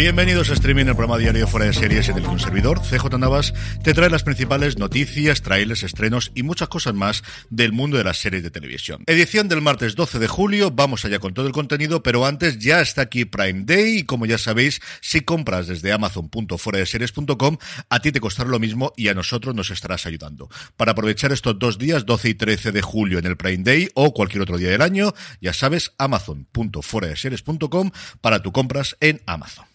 Bienvenidos 0.00 0.48
a 0.48 0.54
Streaming, 0.54 0.86
el 0.86 0.96
programa 0.96 1.18
diario 1.18 1.46
fuera 1.46 1.66
de 1.66 1.74
series 1.74 2.08
en 2.08 2.16
el 2.16 2.22
que 2.22 2.30
CJ 2.30 3.18
Navas, 3.18 3.52
te 3.84 3.92
trae 3.92 4.08
las 4.08 4.22
principales 4.22 4.78
noticias, 4.78 5.42
trailers, 5.42 5.82
estrenos 5.82 6.32
y 6.34 6.42
muchas 6.42 6.70
cosas 6.70 6.94
más 6.94 7.22
del 7.50 7.72
mundo 7.72 7.98
de 7.98 8.04
las 8.04 8.16
series 8.16 8.42
de 8.42 8.50
televisión. 8.50 9.04
Edición 9.06 9.48
del 9.48 9.60
martes 9.60 9.96
12 9.96 10.18
de 10.18 10.26
julio, 10.26 10.70
vamos 10.70 11.04
allá 11.04 11.18
con 11.18 11.34
todo 11.34 11.46
el 11.46 11.52
contenido, 11.52 12.02
pero 12.02 12.24
antes 12.24 12.58
ya 12.58 12.80
está 12.80 13.02
aquí 13.02 13.26
Prime 13.26 13.64
Day 13.66 13.98
y 13.98 14.04
como 14.04 14.24
ya 14.24 14.38
sabéis, 14.38 14.80
si 15.02 15.20
compras 15.20 15.66
desde 15.66 15.92
amazon.fueradeseries.com, 15.92 17.58
a 17.90 18.00
ti 18.00 18.10
te 18.10 18.20
costará 18.20 18.48
lo 18.48 18.58
mismo 18.58 18.94
y 18.96 19.08
a 19.08 19.14
nosotros 19.14 19.54
nos 19.54 19.70
estarás 19.70 20.06
ayudando. 20.06 20.48
Para 20.78 20.92
aprovechar 20.92 21.30
estos 21.30 21.58
dos 21.58 21.76
días, 21.76 22.06
12 22.06 22.30
y 22.30 22.34
13 22.34 22.72
de 22.72 22.80
julio 22.80 23.18
en 23.18 23.26
el 23.26 23.36
Prime 23.36 23.64
Day 23.64 23.90
o 23.92 24.14
cualquier 24.14 24.44
otro 24.44 24.56
día 24.56 24.70
del 24.70 24.80
año, 24.80 25.12
ya 25.42 25.52
sabes, 25.52 25.92
amazon.fueradeseries.com 25.98 27.90
para 28.22 28.40
tu 28.40 28.50
compras 28.50 28.96
en 29.00 29.20
Amazon. 29.26 29.66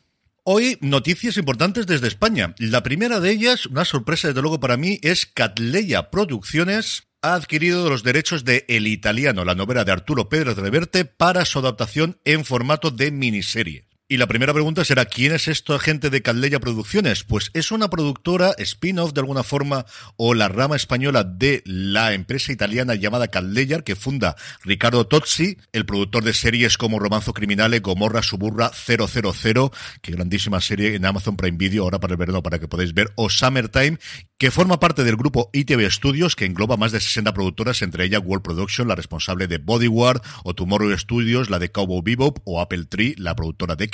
Hoy 0.48 0.78
noticias 0.80 1.38
importantes 1.38 1.88
desde 1.88 2.08
España. 2.08 2.54
La 2.60 2.84
primera 2.84 3.20
de 3.20 3.32
ellas, 3.32 3.66
una 3.66 3.84
sorpresa 3.84 4.28
desde 4.28 4.44
luego 4.44 4.60
para 4.60 4.78
mí, 4.78 5.00
es 5.02 5.26
Catleya 5.26 6.12
Producciones 6.12 7.08
ha 7.24 7.34
adquirido 7.34 7.90
los 7.90 8.04
derechos 8.04 8.46
de 8.46 8.64
El 8.68 8.86
Italiano, 8.86 9.44
la 9.44 9.56
novela 9.56 9.86
de 9.86 9.92
Arturo 9.92 10.30
Pérez 10.30 10.56
Reverte, 10.56 11.04
para 11.04 11.46
su 11.46 11.58
adaptación 11.58 12.20
en 12.26 12.46
formato 12.46 12.92
de 12.92 13.10
miniserie. 13.10 13.88
Y 14.08 14.18
la 14.18 14.28
primera 14.28 14.54
pregunta 14.54 14.86
será, 14.86 15.06
¿quién 15.06 15.34
es 15.34 15.48
esto 15.48 15.74
agente 15.74 16.12
de 16.12 16.22
Caldeya 16.22 16.60
Producciones? 16.60 17.24
Pues 17.24 17.50
es 17.56 17.72
una 17.72 17.90
productora 17.90 18.54
spin-off 18.60 19.14
de 19.14 19.22
alguna 19.22 19.42
forma 19.42 19.88
o 20.16 20.36
la 20.36 20.48
rama 20.48 20.76
española 20.76 21.24
de 21.24 21.64
la 21.66 22.14
empresa 22.14 22.52
italiana 22.52 22.94
llamada 22.94 23.30
Caldeya 23.30 23.82
que 23.82 23.96
funda 23.96 24.36
Ricardo 24.64 25.08
Tozzi, 25.08 25.58
el 25.74 25.88
productor 25.88 26.24
de 26.24 26.36
series 26.36 26.78
como 26.78 27.00
Romanzo 27.00 27.34
Criminale, 27.34 27.80
Gomorra, 27.80 28.22
Suburra, 28.22 28.70
000, 28.72 29.72
que 30.04 30.12
grandísima 30.12 30.62
serie 30.62 30.94
en 30.94 31.04
Amazon 31.04 31.36
Prime 31.36 31.58
Video 31.58 31.82
ahora 31.82 32.00
para 32.00 32.14
el 32.14 32.20
verano 32.20 32.44
para 32.44 32.60
que 32.60 32.68
podáis 32.68 32.94
ver, 32.94 33.12
o 33.16 33.32
Summertime, 33.32 33.98
que 34.38 34.52
forma 34.52 34.80
parte 34.80 35.04
del 35.04 35.16
grupo 35.16 35.50
ITV 35.52 35.90
Studios, 35.90 36.36
que 36.36 36.46
engloba 36.46 36.78
más 36.78 36.92
de 36.92 37.00
60 37.00 37.34
productoras, 37.34 37.82
entre 37.82 38.06
ellas 38.06 38.22
World 38.24 38.44
Production, 38.44 38.88
la 38.88 38.94
responsable 38.94 39.48
de 39.48 39.58
Bodyguard, 39.58 40.22
o 40.44 40.54
Tomorrow 40.54 40.96
Studios, 40.96 41.50
la 41.50 41.58
de 41.58 41.72
Cowboy 41.72 42.02
Bebop, 42.04 42.38
o 42.46 42.62
Apple 42.62 42.86
Tree, 42.86 43.16
la 43.18 43.36
productora 43.36 43.76
de 43.76 43.90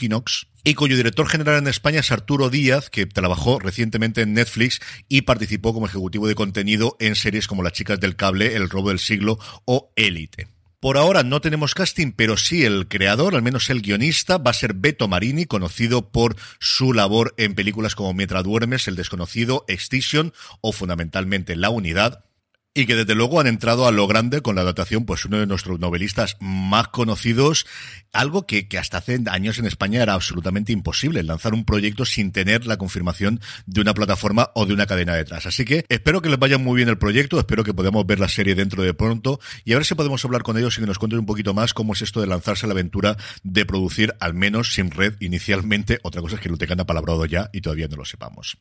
y 0.63 0.73
cuyo 0.73 0.97
director 0.97 1.28
general 1.28 1.57
en 1.59 1.67
España 1.67 2.00
es 2.00 2.12
Arturo 2.12 2.50
Díaz, 2.50 2.89
que 2.89 3.06
trabajó 3.06 3.59
recientemente 3.59 4.22
en 4.22 4.34
Netflix 4.34 4.79
y 5.07 5.22
participó 5.22 5.73
como 5.73 5.85
ejecutivo 5.85 6.28
de 6.28 6.34
contenido 6.34 6.97
en 7.00 7.16
series 7.16 7.47
como 7.47 7.62
Las 7.62 7.73
chicas 7.73 8.00
del 8.00 8.16
cable, 8.16 8.56
El 8.56 8.69
robo 8.69 8.89
del 8.89 9.00
siglo 9.00 9.38
o 9.66 9.91
Élite. 9.95 10.47
Por 10.79 10.97
ahora 10.97 11.22
no 11.22 11.41
tenemos 11.41 11.75
casting, 11.75 12.12
pero 12.12 12.38
sí 12.38 12.66
el 12.66 12.88
creador, 12.88 13.35
al 13.35 13.44
menos 13.44 13.69
el 13.69 13.84
guionista, 13.84 14.39
va 14.39 14.50
a 14.50 14.56
ser 14.56 14.73
Beto 14.73 15.07
Marini, 15.07 15.45
conocido 15.45 16.09
por 16.09 16.35
su 16.59 16.94
labor 16.94 17.35
en 17.38 17.53
películas 17.53 17.94
como 17.94 18.16
Mientras 18.16 18.44
duermes, 18.44 18.88
El 18.88 18.95
desconocido, 18.95 19.63
Extinction 19.68 20.33
o 20.62 20.72
fundamentalmente 20.72 21.56
La 21.56 21.69
unidad 21.69 22.25
y 22.74 22.86
que 22.86 22.96
desde 22.96 23.16
luego 23.16 23.40
han 23.40 23.48
entrado 23.48 23.86
a 23.86 23.92
lo 23.92 24.08
grande 24.08 24.42
con 24.42 24.56
la 24.56 24.62
adaptación, 24.62 25.06
pues 25.06 25.26
uno 25.26 25.38
de 25.38 25.46
nuestros 25.46 25.80
novelistas 25.80 26.38
más 26.40 26.88
conocidos, 26.88 27.66
algo 28.14 28.48
que, 28.48 28.70
que, 28.70 28.78
hasta 28.78 29.00
hace 29.00 29.20
años 29.28 29.59
en 29.59 29.66
España 29.66 30.02
era 30.02 30.14
absolutamente 30.14 30.72
imposible, 30.72 31.22
lanzar 31.24 31.54
un 31.54 31.66
proyecto 31.66 32.06
sin 32.06 32.31
tener 32.31 32.66
la 32.66 32.78
confirmación 32.78 33.42
de 33.66 33.81
una 33.81 33.94
plataforma 33.94 34.52
o 34.56 34.66
de 34.66 34.74
una 34.74 34.86
cadena 34.86 35.16
detrás. 35.16 35.46
Así 35.46 35.66
que 35.66 35.86
espero 35.90 36.22
que 36.22 36.30
les 36.30 36.40
vaya 36.40 36.58
muy 36.58 36.78
bien 36.78 36.88
el 36.88 36.98
proyecto, 36.98 37.40
espero 37.40 37.64
que 37.66 37.74
podamos 37.74 38.06
ver 38.06 38.20
la 38.20 38.30
serie 38.30 38.56
dentro 38.56 38.84
de 38.84 38.94
pronto 38.94 39.40
y 39.66 39.74
a 39.74 39.76
ver 39.76 39.86
si 39.86 39.96
podemos 39.96 40.24
hablar 40.24 40.44
con 40.44 40.58
ellos 40.58 40.78
y 40.78 40.81
que 40.81 40.88
nos 40.88 41.00
cuenten 41.00 41.20
un 41.20 41.26
poquito 41.26 41.54
más 41.54 41.74
cómo 41.74 41.94
es 41.94 42.02
esto 42.02 42.22
de 42.22 42.28
lanzarse 42.28 42.66
a 42.66 42.68
la 42.68 42.74
aventura 42.74 43.18
de 43.44 43.66
producir 43.66 44.16
al 44.22 44.34
menos 44.34 44.74
sin 44.74 44.92
red 44.92 45.16
inicialmente. 45.20 46.00
Otra 46.04 46.22
cosa 46.22 46.36
es 46.36 46.42
que 46.42 46.50
lo 46.50 46.58
tengan 46.58 46.80
apalabrado 46.80 47.26
ya 47.26 47.50
y 47.52 47.60
todavía 47.60 47.90
no 47.90 47.98
lo 47.98 48.06
sepamos. 48.06 48.58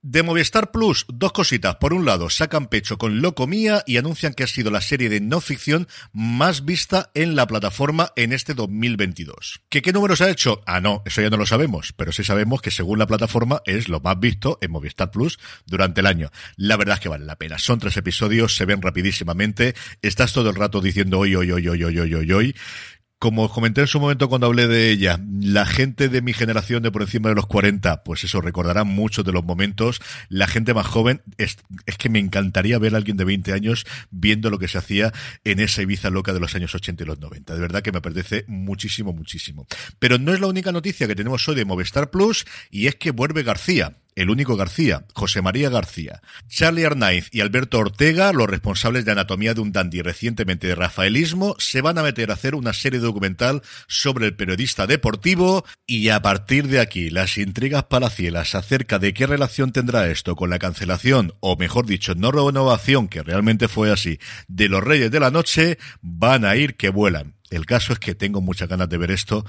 De 0.00 0.22
Movistar 0.22 0.70
Plus, 0.70 1.06
dos 1.08 1.32
cositas. 1.32 1.74
Por 1.76 1.92
un 1.92 2.04
lado, 2.04 2.30
sacan 2.30 2.68
pecho 2.68 2.98
con 2.98 3.20
Locomía 3.20 3.82
y 3.84 3.96
anuncian 3.96 4.32
que 4.32 4.44
ha 4.44 4.46
sido 4.46 4.70
la 4.70 4.80
serie 4.80 5.08
de 5.08 5.20
no 5.20 5.40
ficción 5.40 5.88
más 6.12 6.64
vista 6.64 7.10
en 7.14 7.34
la 7.34 7.48
plataforma 7.48 8.12
en 8.14 8.32
este 8.32 8.54
2022. 8.54 9.62
¿Qué, 9.68 9.82
qué 9.82 9.92
números 9.92 10.20
ha 10.20 10.30
hecho? 10.30 10.62
Ah, 10.66 10.80
no, 10.80 11.02
eso 11.04 11.20
ya 11.20 11.30
no 11.30 11.36
lo 11.36 11.46
sabemos, 11.46 11.92
pero 11.94 12.12
sí 12.12 12.22
sabemos 12.22 12.62
que 12.62 12.70
según 12.70 13.00
la 13.00 13.08
plataforma 13.08 13.60
es 13.64 13.88
lo 13.88 13.98
más 13.98 14.20
visto 14.20 14.58
en 14.60 14.70
Movistar 14.70 15.10
Plus 15.10 15.40
durante 15.66 16.00
el 16.00 16.06
año. 16.06 16.30
La 16.54 16.76
verdad 16.76 16.94
es 16.94 17.00
que 17.00 17.08
vale 17.08 17.24
la 17.24 17.36
pena. 17.36 17.58
Son 17.58 17.80
tres 17.80 17.96
episodios, 17.96 18.54
se 18.54 18.66
ven 18.66 18.80
rapidísimamente. 18.80 19.74
Estás 20.00 20.32
todo 20.32 20.50
el 20.50 20.54
rato 20.54 20.80
diciendo 20.80 21.18
hoy, 21.18 21.34
hoy, 21.34 21.50
hoy, 21.50 21.66
hoy, 21.66 21.82
hoy, 21.82 21.98
hoy, 21.98 22.14
hoy, 22.14 22.32
hoy. 22.32 22.56
Como 23.18 23.48
comenté 23.48 23.80
en 23.80 23.88
su 23.88 23.98
momento 23.98 24.28
cuando 24.28 24.46
hablé 24.46 24.68
de 24.68 24.90
ella, 24.90 25.20
la 25.40 25.66
gente 25.66 26.08
de 26.08 26.22
mi 26.22 26.32
generación 26.32 26.84
de 26.84 26.92
por 26.92 27.02
encima 27.02 27.28
de 27.28 27.34
los 27.34 27.46
40, 27.46 28.04
pues 28.04 28.22
eso, 28.22 28.40
recordará 28.40 28.84
muchos 28.84 29.24
de 29.24 29.32
los 29.32 29.42
momentos. 29.42 30.00
La 30.28 30.46
gente 30.46 30.72
más 30.72 30.86
joven, 30.86 31.22
es, 31.36 31.56
es, 31.86 31.98
que 31.98 32.10
me 32.10 32.20
encantaría 32.20 32.78
ver 32.78 32.94
a 32.94 32.98
alguien 32.98 33.16
de 33.16 33.24
20 33.24 33.52
años 33.52 33.86
viendo 34.12 34.50
lo 34.50 34.60
que 34.60 34.68
se 34.68 34.78
hacía 34.78 35.12
en 35.42 35.58
esa 35.58 35.82
Ibiza 35.82 36.10
loca 36.10 36.32
de 36.32 36.38
los 36.38 36.54
años 36.54 36.74
80 36.76 37.02
y 37.02 37.06
los 37.06 37.18
90. 37.18 37.54
De 37.54 37.60
verdad 37.60 37.82
que 37.82 37.90
me 37.90 37.98
apetece 37.98 38.44
muchísimo, 38.46 39.12
muchísimo. 39.12 39.66
Pero 39.98 40.18
no 40.18 40.32
es 40.32 40.38
la 40.38 40.46
única 40.46 40.70
noticia 40.70 41.08
que 41.08 41.16
tenemos 41.16 41.48
hoy 41.48 41.56
de 41.56 41.64
Movistar 41.64 42.10
Plus, 42.10 42.46
y 42.70 42.86
es 42.86 42.94
que 42.94 43.10
vuelve 43.10 43.42
García 43.42 43.96
el 44.18 44.30
único 44.30 44.56
García, 44.56 45.04
José 45.14 45.42
María 45.42 45.70
García, 45.70 46.22
Charlie 46.48 46.84
Arnaiz 46.84 47.28
y 47.30 47.40
Alberto 47.40 47.78
Ortega, 47.78 48.32
los 48.32 48.48
responsables 48.48 49.04
de 49.04 49.12
Anatomía 49.12 49.54
de 49.54 49.60
un 49.60 49.70
Dandy 49.70 50.02
recientemente 50.02 50.66
de 50.66 50.74
Rafaelismo, 50.74 51.54
se 51.58 51.82
van 51.82 51.98
a 51.98 52.02
meter 52.02 52.30
a 52.30 52.34
hacer 52.34 52.56
una 52.56 52.72
serie 52.72 52.98
documental 52.98 53.62
sobre 53.86 54.26
el 54.26 54.34
periodista 54.34 54.88
deportivo 54.88 55.64
y 55.86 56.08
a 56.08 56.20
partir 56.20 56.66
de 56.66 56.80
aquí 56.80 57.10
las 57.10 57.38
intrigas 57.38 57.84
palacielas 57.84 58.56
acerca 58.56 58.98
de 58.98 59.14
qué 59.14 59.28
relación 59.28 59.70
tendrá 59.70 60.08
esto 60.08 60.34
con 60.34 60.50
la 60.50 60.58
cancelación, 60.58 61.34
o 61.38 61.56
mejor 61.56 61.86
dicho, 61.86 62.16
no 62.16 62.32
renovación, 62.32 63.06
que 63.06 63.22
realmente 63.22 63.68
fue 63.68 63.92
así, 63.92 64.18
de 64.48 64.68
los 64.68 64.82
Reyes 64.82 65.12
de 65.12 65.20
la 65.20 65.30
Noche, 65.30 65.78
van 66.02 66.44
a 66.44 66.56
ir 66.56 66.76
que 66.76 66.90
vuelan. 66.90 67.37
El 67.50 67.66
caso 67.66 67.92
es 67.92 67.98
que 67.98 68.14
tengo 68.14 68.40
muchas 68.40 68.68
ganas 68.68 68.88
de 68.88 68.98
ver 68.98 69.10
esto, 69.10 69.44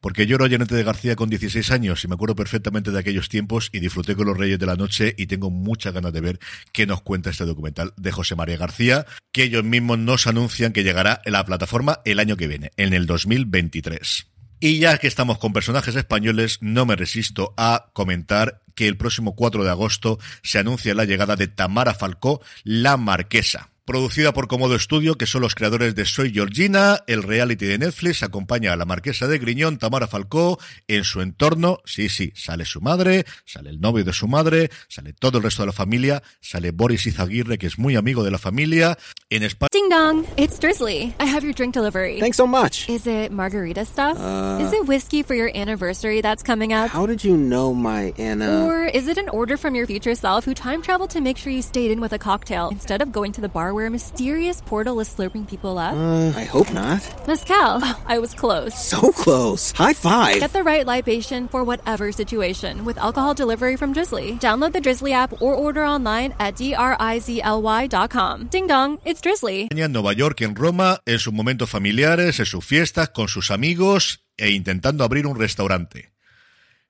porque 0.00 0.26
yo 0.26 0.36
era 0.36 0.44
oyente 0.44 0.74
de 0.74 0.84
García 0.84 1.16
con 1.16 1.28
16 1.28 1.70
años 1.72 2.04
y 2.04 2.08
me 2.08 2.14
acuerdo 2.14 2.36
perfectamente 2.36 2.90
de 2.90 2.98
aquellos 2.98 3.28
tiempos 3.28 3.70
y 3.72 3.80
disfruté 3.80 4.14
con 4.14 4.26
los 4.26 4.36
Reyes 4.36 4.58
de 4.58 4.66
la 4.66 4.76
Noche 4.76 5.14
y 5.16 5.26
tengo 5.26 5.50
muchas 5.50 5.92
ganas 5.92 6.12
de 6.12 6.20
ver 6.20 6.38
qué 6.72 6.86
nos 6.86 7.02
cuenta 7.02 7.30
este 7.30 7.44
documental 7.44 7.92
de 7.96 8.12
José 8.12 8.36
María 8.36 8.56
García, 8.56 9.06
que 9.32 9.44
ellos 9.44 9.64
mismos 9.64 9.98
nos 9.98 10.26
anuncian 10.26 10.72
que 10.72 10.84
llegará 10.84 11.20
en 11.24 11.32
la 11.32 11.44
plataforma 11.44 12.00
el 12.04 12.20
año 12.20 12.36
que 12.36 12.46
viene, 12.46 12.70
en 12.76 12.92
el 12.92 13.06
2023. 13.06 14.26
Y 14.60 14.78
ya 14.78 14.98
que 14.98 15.06
estamos 15.06 15.38
con 15.38 15.52
personajes 15.52 15.96
españoles, 15.96 16.58
no 16.60 16.84
me 16.84 16.94
resisto 16.94 17.54
a 17.56 17.90
comentar 17.94 18.62
que 18.74 18.86
el 18.86 18.96
próximo 18.96 19.34
4 19.34 19.64
de 19.64 19.70
agosto 19.70 20.18
se 20.42 20.58
anuncia 20.58 20.94
la 20.94 21.06
llegada 21.06 21.34
de 21.34 21.48
Tamara 21.48 21.94
Falcó, 21.94 22.42
la 22.62 22.96
marquesa 22.96 23.69
producida 23.84 24.32
por 24.32 24.48
Comodo 24.48 24.78
Studio, 24.78 25.16
que 25.16 25.26
son 25.26 25.42
los 25.42 25.54
creadores 25.54 25.94
de 25.94 26.04
Soy 26.04 26.32
Georgina, 26.32 27.00
el 27.06 27.22
reality 27.22 27.66
de 27.66 27.78
Netflix, 27.78 28.22
acompaña 28.22 28.72
a 28.72 28.76
la 28.76 28.84
marquesa 28.84 29.26
de 29.26 29.38
Griñón, 29.38 29.78
Tamara 29.78 30.06
Falcó, 30.06 30.58
en 30.88 31.04
su 31.04 31.20
entorno, 31.20 31.78
sí, 31.84 32.08
sí, 32.08 32.32
sale 32.34 32.64
su 32.64 32.80
madre, 32.80 33.24
sale 33.44 33.70
el 33.70 33.80
novio 33.80 34.04
de 34.04 34.12
su 34.12 34.28
madre, 34.28 34.70
sale 34.88 35.12
todo 35.12 35.38
el 35.38 35.44
resto 35.44 35.62
de 35.62 35.66
la 35.66 35.72
familia, 35.72 36.22
sale 36.40 36.70
Boris 36.70 37.06
Izaguirre, 37.06 37.58
que 37.58 37.66
es 37.66 37.78
muy 37.78 37.96
amigo 37.96 38.22
de 38.22 38.30
la 38.30 38.38
familia, 38.38 38.96
en 39.28 39.42
España... 39.42 39.68
Ding 39.72 39.88
dong, 39.88 40.26
it's 40.36 40.58
Drizzly. 40.58 41.14
I 41.18 41.26
have 41.26 41.44
your 41.44 41.52
drink 41.52 41.74
delivery. 41.74 42.20
Thanks 42.20 42.36
so 42.36 42.46
much. 42.46 42.88
Is 42.88 43.06
it 43.06 43.32
margarita 43.32 43.84
stuff? 43.84 44.18
Uh, 44.18 44.58
is 44.60 44.72
it 44.72 44.86
whiskey 44.86 45.22
for 45.22 45.34
your 45.34 45.50
anniversary 45.54 46.20
that's 46.20 46.42
coming 46.42 46.72
up? 46.72 46.90
How 46.90 47.06
did 47.06 47.24
you 47.24 47.36
know 47.36 47.72
my 47.74 48.12
Anna? 48.18 48.66
Or 48.66 48.84
is 48.84 49.08
it 49.08 49.18
an 49.18 49.28
order 49.28 49.56
from 49.56 49.74
your 49.74 49.86
future 49.86 50.14
self 50.14 50.44
who 50.44 50.54
time 50.54 50.82
traveled 50.82 51.10
to 51.10 51.20
make 51.20 51.36
sure 51.36 51.52
you 51.52 51.62
stayed 51.62 51.90
in 51.90 52.00
with 52.00 52.12
a 52.12 52.18
cocktail 52.18 52.68
instead 52.70 53.02
of 53.02 53.12
going 53.12 53.32
to 53.32 53.40
the 53.40 53.48
bar 53.48 53.72
where 53.80 53.86
a 53.86 53.90
mysterious 53.90 54.60
portal 54.60 55.00
is 55.00 55.08
slurping 55.08 55.48
people 55.48 55.78
up? 55.78 55.94
Uh, 55.94 56.38
I 56.38 56.44
hope 56.44 56.70
not. 56.70 57.00
Mezcal. 57.26 57.80
I 58.06 58.18
was 58.18 58.34
close. 58.34 58.74
So 58.76 59.10
close. 59.10 59.72
High 59.72 59.94
five. 59.94 60.38
Get 60.38 60.52
the 60.52 60.62
right 60.62 60.86
libation 60.86 61.48
for 61.48 61.64
whatever 61.64 62.12
situation 62.12 62.84
with 62.84 62.98
alcohol 62.98 63.32
delivery 63.32 63.76
from 63.76 63.94
Drizzly. 63.94 64.36
Download 64.38 64.72
the 64.72 64.82
Drizzly 64.82 65.14
app 65.14 65.40
or 65.40 65.54
order 65.54 65.82
online 65.82 66.34
at 66.38 66.56
drizly.com. 66.56 68.48
Ding 68.50 68.66
dong, 68.66 68.98
it's 69.06 69.22
Drizzly. 69.22 69.68
En 69.70 69.92
Nueva 69.92 70.12
York, 70.12 70.42
en 70.42 70.54
Roma, 70.54 71.00
en 71.06 71.18
sus 71.18 71.32
momentos 71.32 71.70
familiares, 71.70 72.38
en 72.38 72.46
sus 72.46 72.64
fiestas, 72.64 73.08
con 73.10 73.28
sus 73.28 73.50
amigos 73.50 74.24
e 74.36 74.50
intentando 74.50 75.04
abrir 75.04 75.26
un 75.26 75.38
restaurante. 75.38 76.12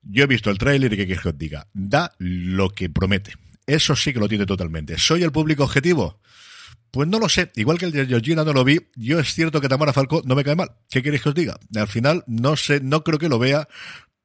Yo 0.03 0.25
he 0.25 0.27
visto 0.27 0.51
el 0.51 0.59
tráiler 0.59 0.93
y 0.93 0.97
que 0.97 1.07
quieres 1.07 1.23
que 1.23 1.29
os 1.29 1.39
diga, 1.39 1.69
da 1.73 2.13
lo 2.19 2.71
que 2.71 2.89
promete. 2.91 3.35
Eso 3.67 3.95
sí 3.95 4.13
que 4.13 4.19
lo 4.19 4.29
tiene 4.29 4.47
totalmente. 4.47 4.99
¿Soy 4.99 5.23
el 5.23 5.31
público 5.31 5.63
objetivo? 5.63 6.19
Pues 6.91 7.09
no 7.09 7.19
lo 7.19 7.29
sé. 7.29 7.51
Igual 7.57 7.79
que 7.79 7.87
el 7.87 7.93
de 7.93 8.07
Georgina 8.07 8.45
no 8.45 8.53
lo 8.53 8.65
vi, 8.65 8.81
yo 8.97 9.21
es 9.21 9.35
cierto 9.35 9.61
que 9.61 9.69
Tamara 9.69 9.93
Falco 9.93 10.23
no 10.25 10.35
me 10.35 10.45
cae 10.45 10.57
mal. 10.57 10.73
¿Qué 10.91 11.03
queréis 11.03 11.23
que 11.23 11.29
os 11.29 11.35
diga? 11.35 11.59
Al 11.75 11.89
final, 11.89 12.25
no 12.27 12.57
sé, 12.57 12.81
no 12.81 13.05
creo 13.05 13.19
que 13.19 13.29
lo 13.29 13.39
vea, 13.39 13.69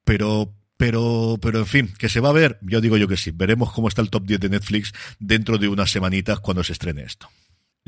pero 0.04 0.52
pero, 0.76 1.38
pero 1.40 1.60
en 1.60 1.66
fin, 1.66 1.94
que 1.98 2.08
se 2.08 2.20
va 2.20 2.28
a 2.28 2.32
ver, 2.32 2.58
yo 2.60 2.80
digo 2.80 2.96
yo 2.96 3.08
que 3.08 3.16
sí. 3.16 3.30
Veremos 3.30 3.72
cómo 3.72 3.88
está 3.88 4.02
el 4.02 4.10
top 4.10 4.24
10 4.26 4.40
de 4.40 4.48
Netflix 4.50 4.92
dentro 5.18 5.58
de 5.58 5.68
unas 5.68 5.90
semanitas 5.90 6.40
cuando 6.40 6.62
se 6.62 6.72
estrene 6.72 7.02
esto. 7.02 7.28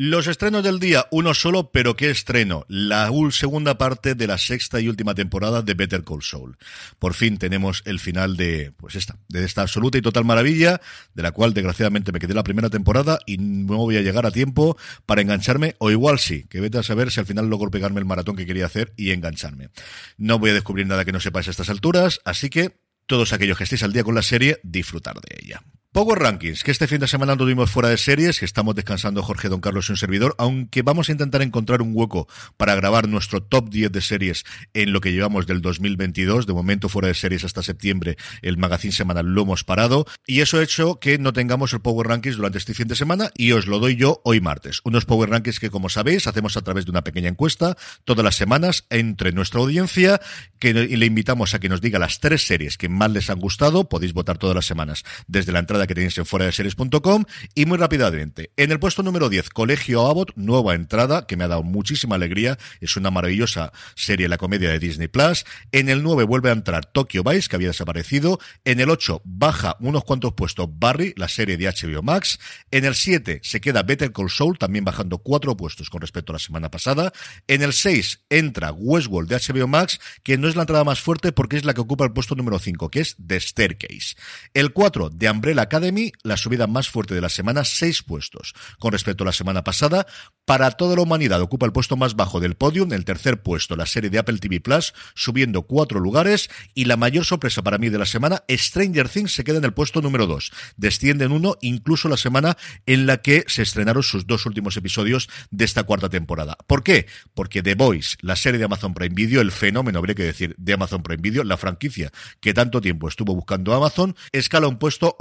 Los 0.00 0.28
estrenos 0.28 0.62
del 0.62 0.78
día, 0.78 1.06
uno 1.10 1.34
solo, 1.34 1.72
pero 1.72 1.96
qué 1.96 2.08
estreno. 2.08 2.64
La 2.68 3.10
segunda 3.32 3.78
parte 3.78 4.14
de 4.14 4.28
la 4.28 4.38
sexta 4.38 4.80
y 4.80 4.88
última 4.88 5.12
temporada 5.16 5.60
de 5.60 5.74
Better 5.74 6.04
Call 6.04 6.22
Saul. 6.22 6.56
Por 7.00 7.14
fin 7.14 7.36
tenemos 7.36 7.82
el 7.84 7.98
final 7.98 8.36
de, 8.36 8.70
pues 8.76 8.94
esta, 8.94 9.18
de 9.28 9.44
esta 9.44 9.62
absoluta 9.62 9.98
y 9.98 10.00
total 10.00 10.24
maravilla, 10.24 10.80
de 11.14 11.22
la 11.24 11.32
cual 11.32 11.52
desgraciadamente 11.52 12.12
me 12.12 12.20
quedé 12.20 12.32
la 12.32 12.44
primera 12.44 12.70
temporada 12.70 13.18
y 13.26 13.38
no 13.38 13.78
voy 13.78 13.96
a 13.96 14.00
llegar 14.00 14.24
a 14.24 14.30
tiempo 14.30 14.76
para 15.04 15.20
engancharme, 15.20 15.74
o 15.78 15.90
igual 15.90 16.20
sí, 16.20 16.44
que 16.44 16.60
vete 16.60 16.78
a 16.78 16.84
saber 16.84 17.10
si 17.10 17.18
al 17.18 17.26
final 17.26 17.50
logro 17.50 17.72
pegarme 17.72 17.98
el 17.98 18.06
maratón 18.06 18.36
que 18.36 18.46
quería 18.46 18.66
hacer 18.66 18.94
y 18.96 19.10
engancharme. 19.10 19.70
No 20.16 20.38
voy 20.38 20.50
a 20.50 20.54
descubrir 20.54 20.86
nada 20.86 21.04
que 21.04 21.10
no 21.10 21.18
sepáis 21.18 21.48
a 21.48 21.50
estas 21.50 21.70
alturas, 21.70 22.20
así 22.24 22.50
que 22.50 22.78
todos 23.06 23.32
aquellos 23.32 23.58
que 23.58 23.64
estéis 23.64 23.82
al 23.82 23.92
día 23.92 24.04
con 24.04 24.14
la 24.14 24.22
serie, 24.22 24.60
disfrutar 24.62 25.16
de 25.16 25.40
ella. 25.42 25.60
Power 25.90 26.18
Rankings, 26.18 26.64
que 26.64 26.70
este 26.70 26.86
fin 26.86 26.98
de 27.00 27.08
semana 27.08 27.34
tuvimos 27.34 27.70
fuera 27.70 27.88
de 27.88 27.96
series, 27.96 28.38
que 28.38 28.44
estamos 28.44 28.74
descansando 28.74 29.22
Jorge 29.22 29.48
Don 29.48 29.62
Carlos 29.62 29.88
y 29.88 29.92
un 29.92 29.96
servidor, 29.96 30.34
aunque 30.36 30.82
vamos 30.82 31.08
a 31.08 31.12
intentar 31.12 31.40
encontrar 31.40 31.80
un 31.80 31.92
hueco 31.94 32.28
para 32.58 32.74
grabar 32.74 33.08
nuestro 33.08 33.42
top 33.42 33.70
10 33.70 33.90
de 33.90 34.02
series 34.02 34.44
en 34.74 34.92
lo 34.92 35.00
que 35.00 35.12
llevamos 35.12 35.46
del 35.46 35.62
2022. 35.62 36.46
De 36.46 36.52
momento 36.52 36.90
fuera 36.90 37.08
de 37.08 37.14
series 37.14 37.42
hasta 37.42 37.62
septiembre, 37.62 38.18
el 38.42 38.58
magazine 38.58 38.92
semanal 38.92 39.28
lo 39.28 39.42
hemos 39.42 39.64
parado 39.64 40.04
y 40.26 40.42
eso 40.42 40.58
ha 40.58 40.62
hecho 40.62 41.00
que 41.00 41.16
no 41.16 41.32
tengamos 41.32 41.72
el 41.72 41.80
Power 41.80 42.06
Rankings 42.06 42.36
durante 42.36 42.58
este 42.58 42.74
fin 42.74 42.86
de 42.86 42.94
semana 42.94 43.30
y 43.34 43.52
os 43.52 43.66
lo 43.66 43.78
doy 43.78 43.96
yo 43.96 44.20
hoy 44.24 44.42
martes. 44.42 44.82
Unos 44.84 45.06
Power 45.06 45.30
Rankings 45.30 45.58
que 45.58 45.70
como 45.70 45.88
sabéis 45.88 46.26
hacemos 46.26 46.58
a 46.58 46.62
través 46.62 46.84
de 46.84 46.90
una 46.90 47.02
pequeña 47.02 47.30
encuesta 47.30 47.78
todas 48.04 48.22
las 48.22 48.36
semanas 48.36 48.84
entre 48.90 49.32
nuestra 49.32 49.60
audiencia 49.60 50.20
que 50.58 50.74
le 50.74 51.06
invitamos 51.06 51.54
a 51.54 51.60
que 51.60 51.70
nos 51.70 51.80
diga 51.80 51.98
las 51.98 52.20
tres 52.20 52.46
series 52.46 52.76
que 52.76 52.90
más 52.90 53.10
les 53.10 53.30
han 53.30 53.40
gustado. 53.40 53.88
Podéis 53.88 54.12
votar 54.12 54.36
todas 54.36 54.54
las 54.54 54.66
semanas 54.66 55.04
desde 55.26 55.50
la 55.52 55.60
entrada 55.60 55.77
que 55.86 55.94
tenéis 55.94 56.18
en 56.18 56.26
fuera 56.26 56.46
de 56.46 56.52
series.com 56.52 57.24
y 57.54 57.66
muy 57.66 57.78
rápidamente. 57.78 58.50
En 58.56 58.72
el 58.72 58.78
puesto 58.78 59.02
número 59.02 59.28
10, 59.28 59.50
Colegio 59.50 60.06
Abbott, 60.06 60.32
nueva 60.36 60.74
entrada 60.74 61.26
que 61.26 61.36
me 61.36 61.44
ha 61.44 61.48
dado 61.48 61.62
muchísima 61.62 62.16
alegría. 62.16 62.58
Es 62.80 62.96
una 62.96 63.10
maravillosa 63.10 63.72
serie, 63.94 64.28
la 64.28 64.38
comedia 64.38 64.70
de 64.70 64.78
Disney 64.78 65.08
Plus. 65.08 65.44
En 65.72 65.88
el 65.88 66.02
9 66.02 66.24
vuelve 66.24 66.50
a 66.50 66.52
entrar 66.52 66.86
Tokyo 66.86 67.22
Vice, 67.22 67.48
que 67.48 67.56
había 67.56 67.68
desaparecido. 67.68 68.38
En 68.64 68.80
el 68.80 68.90
8 68.90 69.22
baja 69.24 69.76
unos 69.80 70.04
cuantos 70.04 70.32
puestos 70.34 70.68
Barry, 70.70 71.14
la 71.16 71.28
serie 71.28 71.56
de 71.56 71.66
HBO 71.66 72.02
Max. 72.02 72.38
En 72.70 72.84
el 72.84 72.94
7 72.94 73.40
se 73.42 73.60
queda 73.60 73.82
Better 73.82 74.12
Call 74.12 74.30
Saul, 74.30 74.58
también 74.58 74.84
bajando 74.84 75.18
cuatro 75.18 75.56
puestos 75.56 75.90
con 75.90 76.00
respecto 76.00 76.32
a 76.32 76.34
la 76.34 76.38
semana 76.38 76.70
pasada. 76.70 77.12
En 77.46 77.62
el 77.62 77.72
6 77.72 78.24
entra 78.30 78.72
Westworld 78.72 79.28
de 79.28 79.36
HBO 79.36 79.66
Max, 79.66 80.00
que 80.22 80.38
no 80.38 80.48
es 80.48 80.56
la 80.56 80.62
entrada 80.62 80.84
más 80.84 81.00
fuerte 81.00 81.32
porque 81.32 81.56
es 81.56 81.64
la 81.64 81.74
que 81.74 81.80
ocupa 81.80 82.04
el 82.04 82.12
puesto 82.12 82.34
número 82.34 82.58
5, 82.58 82.90
que 82.90 83.00
es 83.00 83.16
The 83.24 83.40
Staircase. 83.40 84.16
El 84.54 84.72
4 84.72 85.10
de 85.10 85.30
Umbrella 85.30 85.67
Academy, 85.68 86.12
la 86.22 86.36
subida 86.36 86.66
más 86.66 86.88
fuerte 86.88 87.14
de 87.14 87.20
la 87.20 87.28
semana, 87.28 87.64
seis 87.64 88.02
puestos. 88.02 88.54
Con 88.78 88.92
respecto 88.92 89.24
a 89.24 89.26
la 89.26 89.32
semana 89.32 89.64
pasada, 89.64 90.06
para 90.44 90.70
toda 90.70 90.96
la 90.96 91.02
humanidad 91.02 91.42
ocupa 91.42 91.66
el 91.66 91.72
puesto 91.72 91.96
más 91.96 92.16
bajo 92.16 92.40
del 92.40 92.54
podio, 92.54 92.82
en 92.82 92.92
el 92.92 93.04
tercer 93.04 93.42
puesto 93.42 93.76
la 93.76 93.86
serie 93.86 94.08
de 94.08 94.18
Apple 94.18 94.38
TV 94.38 94.60
Plus, 94.60 94.94
subiendo 95.14 95.62
cuatro 95.62 96.00
lugares, 96.00 96.48
y 96.74 96.86
la 96.86 96.96
mayor 96.96 97.24
sorpresa 97.24 97.62
para 97.62 97.76
mí 97.76 97.90
de 97.90 97.98
la 97.98 98.06
semana, 98.06 98.44
Stranger 98.48 99.08
Things 99.08 99.34
se 99.34 99.44
queda 99.44 99.58
en 99.58 99.64
el 99.64 99.74
puesto 99.74 100.00
número 100.00 100.26
dos. 100.26 100.50
Desciende 100.76 101.26
en 101.26 101.32
uno, 101.32 101.56
incluso 101.60 102.08
la 102.08 102.16
semana 102.16 102.56
en 102.86 103.06
la 103.06 103.18
que 103.18 103.44
se 103.46 103.62
estrenaron 103.62 104.02
sus 104.02 104.26
dos 104.26 104.46
últimos 104.46 104.76
episodios 104.76 105.28
de 105.50 105.64
esta 105.64 105.82
cuarta 105.82 106.08
temporada. 106.08 106.56
¿Por 106.66 106.82
qué? 106.82 107.06
Porque 107.34 107.62
The 107.62 107.74
Voice, 107.74 108.16
la 108.22 108.36
serie 108.36 108.58
de 108.58 108.64
Amazon 108.64 108.94
Prime 108.94 109.14
Video, 109.14 109.40
el 109.42 109.52
fenómeno, 109.52 109.98
habría 109.98 110.14
que 110.14 110.24
decir, 110.24 110.54
de 110.56 110.72
Amazon 110.72 111.02
Prime 111.02 111.20
Video, 111.20 111.44
la 111.44 111.56
franquicia 111.56 112.10
que 112.40 112.54
tanto 112.54 112.80
tiempo 112.80 113.08
estuvo 113.08 113.34
buscando 113.34 113.74
Amazon, 113.74 114.16
escala 114.32 114.66
un 114.68 114.78
puesto 114.78 115.14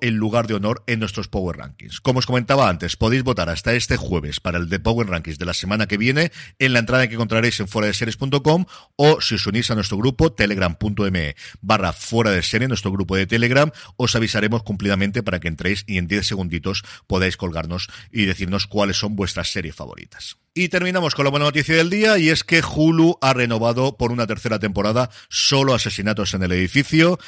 el 0.00 0.14
lugar 0.14 0.46
de 0.46 0.54
honor 0.54 0.82
en 0.86 1.00
nuestros 1.00 1.28
Power 1.28 1.58
Rankings. 1.58 2.00
Como 2.00 2.20
os 2.20 2.26
comentaba 2.26 2.68
antes, 2.68 2.96
podéis 2.96 3.22
votar 3.22 3.50
hasta 3.50 3.74
este 3.74 3.96
jueves 3.96 4.40
para 4.40 4.56
el 4.56 4.68
de 4.68 4.80
Power 4.80 5.08
Rankings 5.08 5.38
de 5.38 5.44
la 5.44 5.52
semana 5.52 5.86
que 5.86 5.98
viene 5.98 6.32
en 6.58 6.72
la 6.72 6.78
entrada 6.78 7.06
que 7.06 7.14
encontraréis 7.14 7.60
en 7.60 7.68
fuera 7.68 7.86
de 7.86 7.94
series.com 7.94 8.64
o 8.96 9.20
si 9.20 9.34
os 9.34 9.46
unís 9.46 9.70
a 9.70 9.74
nuestro 9.74 9.98
grupo 9.98 10.32
telegram.me 10.32 11.36
barra 11.60 11.92
fuera 11.92 12.30
de 12.30 12.42
serie, 12.42 12.66
nuestro 12.66 12.90
grupo 12.90 13.16
de 13.16 13.26
Telegram, 13.26 13.70
os 13.96 14.16
avisaremos 14.16 14.62
cumplidamente 14.62 15.22
para 15.22 15.38
que 15.38 15.48
entréis 15.48 15.84
y 15.86 15.98
en 15.98 16.06
10 16.06 16.26
segunditos 16.26 16.82
podáis 17.06 17.36
colgarnos 17.36 17.88
y 18.10 18.24
decirnos 18.24 18.66
cuáles 18.66 18.96
son 18.96 19.16
vuestras 19.16 19.52
series 19.52 19.74
favoritas. 19.74 20.38
Y 20.54 20.70
terminamos 20.70 21.14
con 21.14 21.24
la 21.24 21.30
buena 21.30 21.46
noticia 21.46 21.76
del 21.76 21.90
día 21.90 22.18
y 22.18 22.30
es 22.30 22.42
que 22.42 22.62
Hulu 22.62 23.18
ha 23.20 23.32
renovado 23.32 23.96
por 23.96 24.10
una 24.10 24.26
tercera 24.26 24.58
temporada 24.58 25.10
solo 25.28 25.74
asesinatos 25.74 26.34
en 26.34 26.42
el 26.42 26.52
edificio. 26.52 27.18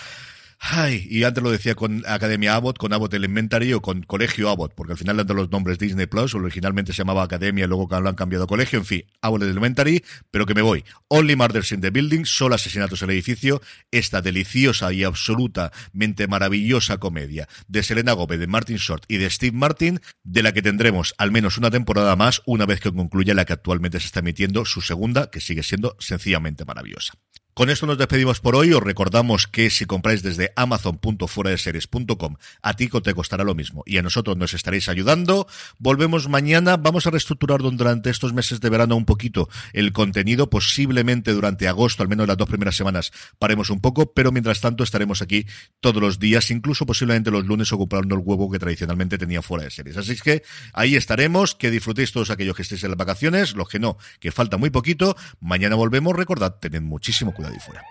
Ay, 0.62 1.06
y 1.08 1.24
antes 1.24 1.42
lo 1.42 1.50
decía 1.50 1.74
con 1.74 2.04
Academia 2.06 2.54
Abbott, 2.54 2.76
con 2.76 2.92
Abbott 2.92 3.14
Elementary 3.14 3.72
o 3.72 3.80
con 3.80 4.02
Colegio 4.02 4.50
Abbott, 4.50 4.75
porque 4.75 4.92
al 4.92 4.99
final 4.99 5.16
dan 5.16 5.35
los 5.35 5.50
nombres 5.50 5.78
Disney 5.78 6.04
Plus, 6.04 6.35
originalmente 6.35 6.92
se 6.92 6.99
llamaba 6.99 7.23
Academia 7.23 7.66
luego 7.66 7.88
lo 7.99 8.08
han 8.11 8.14
cambiado 8.14 8.44
a 8.44 8.46
Colegio, 8.46 8.78
en 8.78 8.85
fin, 8.85 9.04
Abbott 9.23 9.42
Elementary, 9.42 10.04
pero 10.30 10.44
que 10.44 10.54
me 10.54 10.61
voy. 10.61 10.85
Only 11.08 11.35
Murders 11.35 11.73
in 11.73 11.80
the 11.80 11.88
Building, 11.88 12.26
solo 12.26 12.56
asesinatos 12.56 13.00
en 13.00 13.08
el 13.08 13.14
edificio, 13.14 13.62
esta 13.90 14.20
deliciosa 14.20 14.92
y 14.92 15.02
absolutamente 15.02 16.28
maravillosa 16.28 16.99
comedia 16.99 17.49
de 17.66 17.82
Selena 17.82 18.12
Gomez, 18.12 18.38
de 18.38 18.46
Martin 18.46 18.76
Short 18.76 19.04
y 19.08 19.16
de 19.16 19.30
Steve 19.30 19.56
Martin, 19.56 19.99
de 20.25 20.42
la 20.42 20.52
que 20.52 20.61
tendremos 20.61 21.14
al 21.16 21.30
menos 21.30 21.56
una 21.56 21.70
temporada 21.70 22.14
más, 22.16 22.42
una 22.44 22.66
vez 22.66 22.80
que 22.80 22.92
concluya 22.92 23.32
la 23.32 23.46
que 23.46 23.54
actualmente 23.54 23.99
se 23.99 24.06
está 24.06 24.20
emitiendo, 24.20 24.66
su 24.66 24.82
segunda, 24.82 25.30
que 25.30 25.40
sigue 25.40 25.62
siendo 25.62 25.96
sencillamente 25.99 26.66
maravillosa. 26.66 27.14
Con 27.61 27.69
esto 27.69 27.85
nos 27.85 27.99
despedimos 27.99 28.40
por 28.40 28.57
hoy. 28.57 28.73
Os 28.73 28.83
recordamos 28.83 29.47
que 29.47 29.69
si 29.69 29.85
compráis 29.85 30.23
desde 30.23 30.50
amazon.fueradeseries.com, 30.57 32.37
a 32.62 32.73
ti 32.73 32.88
te 32.88 33.12
costará 33.12 33.45
lo 33.45 33.55
mismo 33.55 33.83
y 33.85 33.99
a 33.99 34.02
nosotros 34.02 34.38
nos 34.38 34.55
estaréis 34.55 34.88
ayudando. 34.88 35.47
Volvemos 35.79 36.26
mañana. 36.31 36.79
Vamos 36.79 37.07
a 37.07 37.11
reestructurar 37.11 37.61
durante 37.61 38.09
estos 38.09 38.33
meses 38.33 38.62
de 38.62 38.71
verano 38.71 38.97
un 38.97 39.05
poquito 39.05 39.50
el 39.75 39.93
contenido. 39.93 40.49
Posiblemente 40.49 41.33
durante 41.35 41.69
agosto, 41.69 42.02
al 42.02 42.09
menos 42.09 42.26
las 42.26 42.38
dos 42.38 42.49
primeras 42.49 42.76
semanas, 42.76 43.12
paremos 43.38 43.69
un 43.69 43.83
poco, 43.83 44.14
pero 44.14 44.33
mientras 44.33 44.62
tanto 44.62 44.83
estaremos 44.83 45.21
aquí 45.21 45.45
todos 45.81 46.00
los 46.00 46.19
días, 46.19 46.50
incluso 46.50 46.87
posiblemente 46.87 47.31
los 47.31 47.45
lunes 47.45 47.71
ocupando 47.75 48.14
el 48.14 48.23
huevo 48.25 48.50
que 48.50 48.59
tradicionalmente 48.59 49.19
tenía 49.19 49.43
fuera 49.43 49.64
de 49.64 49.71
series. 49.71 49.99
Así 49.99 50.12
es 50.12 50.23
que 50.23 50.45
ahí 50.73 50.97
estaremos. 50.97 51.57
Que 51.57 51.71
disfrutéis 51.71 52.11
todos 52.11 52.31
aquellos 52.31 52.57
que 52.57 52.62
estéis 52.62 52.85
en 52.85 52.90
las 52.93 52.97
vacaciones, 52.97 53.55
los 53.55 53.69
que 53.69 53.79
no, 53.79 53.99
que 54.19 54.33
falta 54.33 54.57
muy 54.57 54.71
poquito. 54.71 55.14
Mañana 55.40 55.76
volvemos. 55.76 56.17
Recordad, 56.17 56.55
tened 56.59 56.81
muchísimo 56.81 57.35
cuidado 57.35 57.50
ahí 57.50 57.59
fuera. 57.59 57.85